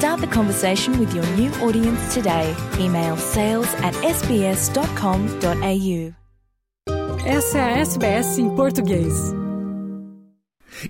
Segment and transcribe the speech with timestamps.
[0.00, 2.56] Start the conversation with your new audience today.
[2.78, 5.60] Email sales at sbs.com.au.
[7.26, 9.12] Essa é a SBS em português.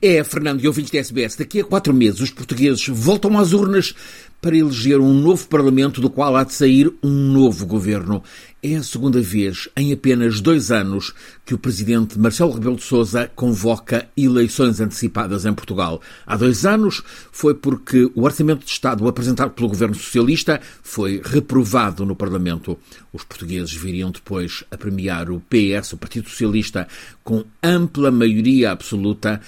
[0.00, 3.92] É, Fernando e ouvintes da SBS, daqui a quatro meses os portugueses voltam às urnas
[4.40, 8.22] para eleger um novo Parlamento do qual há de sair um novo governo.
[8.62, 11.14] É a segunda vez em apenas dois anos
[11.46, 16.02] que o presidente Marcelo Rebelo de Sousa convoca eleições antecipadas em Portugal.
[16.26, 17.02] Há dois anos
[17.32, 22.78] foi porque o Orçamento de Estado apresentado pelo governo socialista foi reprovado no Parlamento.
[23.14, 26.86] Os portugueses viriam depois a premiar o PS, o Partido Socialista,
[27.24, 29.40] com ampla maioria absoluta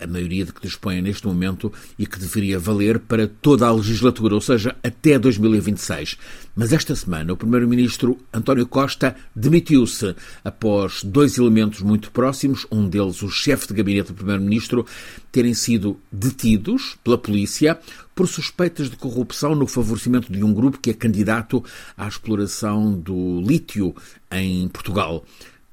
[0.00, 4.34] a maioria de que dispõe neste momento e que deveria valer para toda a legislatura,
[4.34, 6.18] ou seja, até 2026.
[6.56, 13.22] Mas esta semana o Primeiro-Ministro António Costa demitiu-se após dois elementos muito próximos, um deles
[13.22, 14.86] o chefe de gabinete do Primeiro-Ministro,
[15.30, 17.78] terem sido detidos pela polícia
[18.14, 21.64] por suspeitas de corrupção no favorecimento de um grupo que é candidato
[21.96, 23.94] à exploração do lítio
[24.30, 25.24] em Portugal.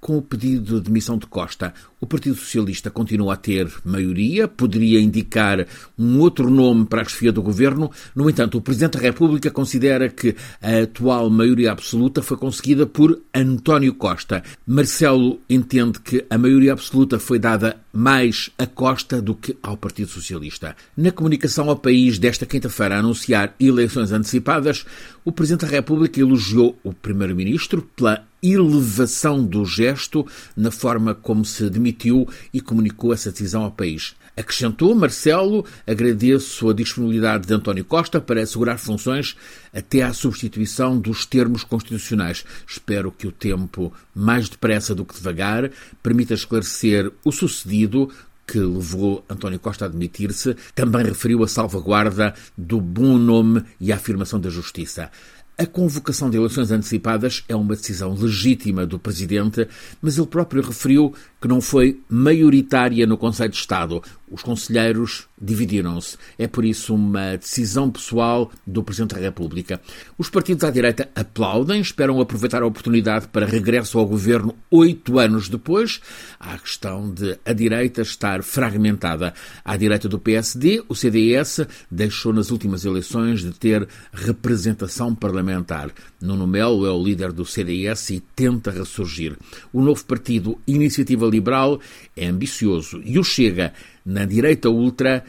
[0.02, 4.99] Com o pedido de demissão de Costa, o Partido Socialista continua a ter maioria, poderia
[4.99, 7.91] indicar um outro nome para a chefia do governo.
[8.16, 13.21] No entanto, o Presidente da República considera que a atual maioria absoluta foi conseguida por
[13.31, 14.41] António Costa.
[14.66, 20.09] Marcelo entende que a maioria absoluta foi dada mais a Costa do que ao Partido
[20.09, 20.75] Socialista.
[20.95, 24.86] Na comunicação ao país desta quinta-feira a anunciar eleições antecipadas,
[25.25, 30.25] o Presidente da República elogiou o Primeiro-Ministro pela elevação do gesto
[30.56, 34.15] na forma como se demitiu e comunicou essa decisão ao país.
[34.36, 39.36] Acrescentou Marcelo, agradeço a disponibilidade de António Costa para assegurar funções
[39.73, 42.45] até à substituição dos termos constitucionais.
[42.67, 45.70] Espero que o tempo, mais depressa do que devagar,
[46.02, 48.09] permita esclarecer o sucedido
[48.47, 53.95] que levou António Costa a admitir-se, também referiu a salvaguarda do bom nome e a
[53.95, 55.09] afirmação da justiça.
[55.58, 59.67] A convocação de eleições antecipadas é uma decisão legítima do Presidente,
[60.02, 64.02] mas ele próprio referiu que não foi maioritária no Conselho de Estado.
[64.29, 66.17] Os conselheiros dividiram-se.
[66.37, 69.81] É por isso uma decisão pessoal do Presidente da República.
[70.17, 75.49] Os partidos à direita aplaudem, esperam aproveitar a oportunidade para regresso ao governo oito anos
[75.49, 75.99] depois.
[76.39, 79.33] Há a questão de a direita estar fragmentada.
[79.65, 85.91] À direita do PSD, o CDS deixou nas últimas eleições de ter representação parlamentar.
[86.21, 89.35] Nuno Melo é o líder do CDS e tenta ressurgir.
[89.73, 91.80] O novo partido Iniciativa Liberal
[92.15, 93.73] é ambicioso e o Chega,
[94.05, 95.23] na direita ultra,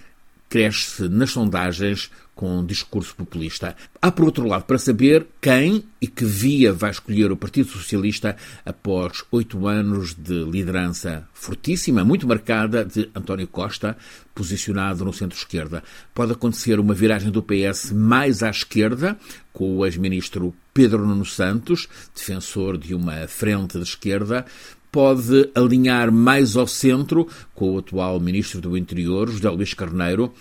[0.49, 3.77] cresce nas sondagens com um discurso populista.
[4.01, 8.37] Há, por outro lado, para saber quem e que via vai escolher o Partido Socialista
[8.65, 13.97] após oito anos de liderança fortíssima, muito marcada, de António Costa,
[14.35, 15.83] posicionado no centro-esquerda.
[16.15, 19.17] Pode acontecer uma viragem do PS mais à esquerda,
[19.53, 24.45] com o ex-ministro Pedro Nuno Santos, defensor de uma frente de esquerda,
[24.93, 30.33] pode alinhar mais ao centro com o atual Ministro do Interior, José Luís Carneiro,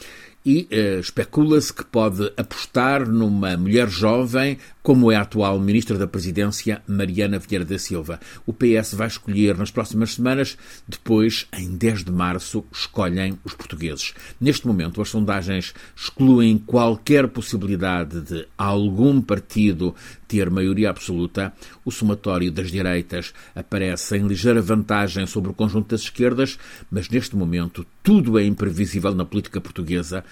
[0.46, 6.07] e uh, especula-se que pode apostar numa mulher jovem, como é a atual Ministra da
[6.07, 8.19] Presidência, Mariana Vieira da Silva.
[8.46, 10.57] O PS vai escolher nas próximas semanas,
[10.88, 14.13] depois, em 10 de março, escolhem os portugueses.
[14.40, 19.96] Neste momento, as sondagens excluem qualquer possibilidade de algum partido
[20.31, 21.53] ter maioria absoluta.
[21.84, 26.57] O somatório das direitas aparece em ligeira vantagem sobre o conjunto das esquerdas,
[26.90, 30.24] mas neste momento tudo é imprevisível na política portuguesa.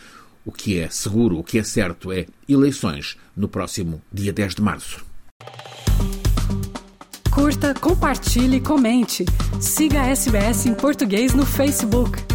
[0.46, 4.62] O que é seguro, o que é certo é eleições no próximo dia 10 de
[4.62, 5.06] março.
[7.32, 9.26] Curta, compartilhe, comente.
[9.62, 12.29] Siga a SBS em português no Facebook.